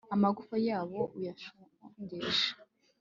[0.13, 2.49] amagufa yabo uyashongeshe